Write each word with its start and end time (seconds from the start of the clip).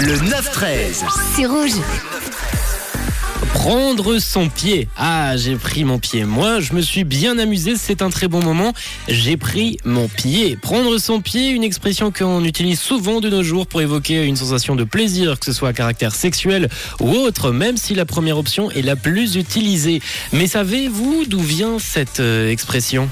Le 0.00 0.14
9-13. 0.14 1.04
C'est 1.34 1.46
rouge. 1.46 1.72
Prendre 3.52 4.20
son 4.20 4.48
pied. 4.48 4.86
Ah, 4.96 5.36
j'ai 5.36 5.56
pris 5.56 5.82
mon 5.82 5.98
pied. 5.98 6.24
Moi, 6.24 6.60
je 6.60 6.72
me 6.72 6.80
suis 6.80 7.02
bien 7.02 7.36
amusé, 7.36 7.74
c'est 7.76 8.00
un 8.00 8.08
très 8.08 8.28
bon 8.28 8.40
moment. 8.40 8.72
J'ai 9.08 9.36
pris 9.36 9.76
mon 9.84 10.06
pied. 10.06 10.56
Prendre 10.56 10.98
son 10.98 11.20
pied, 11.20 11.50
une 11.50 11.64
expression 11.64 12.12
qu'on 12.12 12.44
utilise 12.44 12.78
souvent 12.78 13.20
de 13.20 13.28
nos 13.28 13.42
jours 13.42 13.66
pour 13.66 13.80
évoquer 13.80 14.24
une 14.24 14.36
sensation 14.36 14.76
de 14.76 14.84
plaisir, 14.84 15.36
que 15.40 15.46
ce 15.46 15.52
soit 15.52 15.70
à 15.70 15.72
caractère 15.72 16.14
sexuel 16.14 16.68
ou 17.00 17.10
autre, 17.10 17.50
même 17.50 17.76
si 17.76 17.96
la 17.96 18.04
première 18.04 18.38
option 18.38 18.70
est 18.70 18.82
la 18.82 18.94
plus 18.94 19.34
utilisée. 19.34 20.00
Mais 20.32 20.46
savez-vous 20.46 21.24
d'où 21.26 21.40
vient 21.40 21.80
cette 21.80 22.20
euh, 22.20 22.52
expression? 22.52 23.08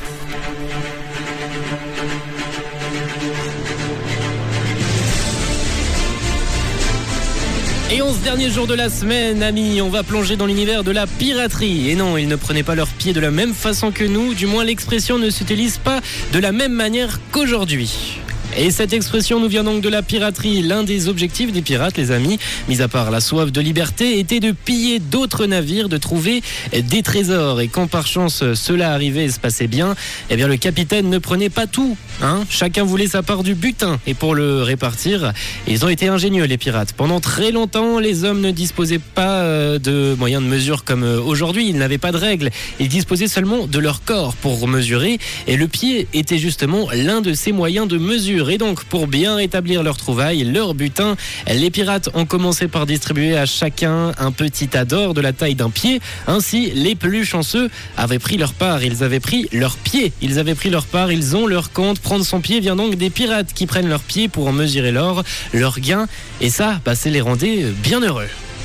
Et 7.88 8.02
en 8.02 8.12
ce 8.12 8.18
dernier 8.18 8.50
jour 8.50 8.66
de 8.66 8.74
la 8.74 8.90
semaine, 8.90 9.44
amis, 9.44 9.80
on 9.80 9.88
va 9.88 10.02
plonger 10.02 10.34
dans 10.34 10.46
l'univers 10.46 10.82
de 10.82 10.90
la 10.90 11.06
piraterie. 11.06 11.88
Et 11.88 11.94
non, 11.94 12.16
ils 12.16 12.26
ne 12.26 12.34
prenaient 12.34 12.64
pas 12.64 12.74
leurs 12.74 12.88
pieds 12.88 13.12
de 13.12 13.20
la 13.20 13.30
même 13.30 13.54
façon 13.54 13.92
que 13.92 14.02
nous, 14.02 14.34
du 14.34 14.46
moins 14.46 14.64
l'expression 14.64 15.18
ne 15.18 15.30
s'utilise 15.30 15.78
pas 15.78 16.00
de 16.32 16.38
la 16.40 16.50
même 16.50 16.72
manière 16.72 17.20
qu'aujourd'hui. 17.30 18.18
Et 18.58 18.70
cette 18.70 18.94
expression 18.94 19.38
nous 19.38 19.48
vient 19.48 19.64
donc 19.64 19.82
de 19.82 19.88
la 19.90 20.00
piraterie. 20.00 20.62
L'un 20.62 20.82
des 20.82 21.08
objectifs 21.08 21.52
des 21.52 21.60
pirates, 21.60 21.98
les 21.98 22.10
amis, 22.10 22.38
mis 22.68 22.80
à 22.80 22.88
part 22.88 23.10
la 23.10 23.20
soif 23.20 23.52
de 23.52 23.60
liberté, 23.60 24.18
était 24.18 24.40
de 24.40 24.52
piller 24.52 24.98
d'autres 24.98 25.44
navires, 25.44 25.90
de 25.90 25.98
trouver 25.98 26.42
des 26.72 27.02
trésors. 27.02 27.60
Et 27.60 27.68
quand 27.68 27.86
par 27.86 28.06
chance 28.06 28.42
cela 28.54 28.94
arrivait 28.94 29.24
et 29.24 29.30
se 29.30 29.38
passait 29.38 29.66
bien, 29.66 29.94
eh 30.30 30.36
bien 30.36 30.48
le 30.48 30.56
capitaine 30.56 31.10
ne 31.10 31.18
prenait 31.18 31.50
pas 31.50 31.66
tout. 31.66 31.98
Hein 32.22 32.44
Chacun 32.48 32.84
voulait 32.84 33.08
sa 33.08 33.22
part 33.22 33.42
du 33.42 33.54
butin. 33.54 34.00
Et 34.06 34.14
pour 34.14 34.34
le 34.34 34.62
répartir, 34.62 35.34
ils 35.68 35.84
ont 35.84 35.90
été 35.90 36.08
ingénieux, 36.08 36.44
les 36.44 36.56
pirates. 36.56 36.94
Pendant 36.94 37.20
très 37.20 37.50
longtemps, 37.50 37.98
les 37.98 38.24
hommes 38.24 38.40
ne 38.40 38.52
disposaient 38.52 38.98
pas 38.98 39.40
euh, 39.40 39.78
de 39.78 40.14
moyens 40.18 40.42
de 40.42 40.48
mesure 40.48 40.84
comme 40.84 41.02
euh, 41.02 41.20
aujourd'hui. 41.20 41.68
Ils 41.68 41.76
n'avaient 41.76 41.98
pas 41.98 42.12
de 42.12 42.16
règles. 42.16 42.48
Ils 42.80 42.88
disposaient 42.88 43.28
seulement 43.28 43.66
de 43.66 43.78
leur 43.78 44.02
corps 44.02 44.34
pour 44.34 44.66
mesurer. 44.66 45.18
Et 45.46 45.58
le 45.58 45.68
pied 45.68 46.08
était 46.14 46.38
justement 46.38 46.88
l'un 46.94 47.20
de 47.20 47.34
ces 47.34 47.52
moyens 47.52 47.86
de 47.86 47.98
mesure. 47.98 48.45
Et 48.50 48.58
donc, 48.58 48.84
pour 48.84 49.06
bien 49.06 49.38
établir 49.38 49.82
leur 49.82 49.96
trouvaille, 49.96 50.44
leur 50.44 50.74
butin, 50.74 51.16
les 51.46 51.70
pirates 51.70 52.08
ont 52.14 52.26
commencé 52.26 52.68
par 52.68 52.86
distribuer 52.86 53.36
à 53.36 53.46
chacun 53.46 54.12
un 54.18 54.32
petit 54.32 54.76
ador 54.76 55.14
de 55.14 55.20
la 55.20 55.32
taille 55.32 55.54
d'un 55.54 55.70
pied. 55.70 56.00
Ainsi, 56.26 56.70
les 56.74 56.94
plus 56.94 57.24
chanceux 57.24 57.70
avaient 57.96 58.18
pris 58.18 58.36
leur 58.36 58.52
part. 58.52 58.82
Ils 58.84 59.02
avaient 59.02 59.20
pris 59.20 59.48
leur 59.52 59.76
pied. 59.76 60.12
Ils 60.22 60.38
avaient 60.38 60.54
pris 60.54 60.70
leur 60.70 60.86
part. 60.86 61.12
Ils 61.12 61.36
ont 61.36 61.46
leur 61.46 61.72
compte. 61.72 62.00
Prendre 62.00 62.24
son 62.24 62.40
pied 62.40 62.60
vient 62.60 62.76
donc 62.76 62.94
des 62.96 63.10
pirates 63.10 63.52
qui 63.52 63.66
prennent 63.66 63.88
leur 63.88 64.00
pied 64.00 64.28
pour 64.28 64.46
en 64.48 64.52
mesurer 64.52 64.92
l'or, 64.92 65.24
leur 65.52 65.80
gain. 65.80 66.06
Et 66.40 66.50
ça, 66.50 66.80
bah, 66.84 66.94
c'est 66.94 67.10
les 67.10 67.20
rendait 67.20 67.66
bien 67.82 68.00
heureux. 68.00 68.28